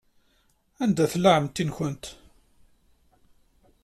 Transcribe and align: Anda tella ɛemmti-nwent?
Anda 0.83 1.05
tella 1.11 1.29
ɛemmti-nwent? 1.37 2.05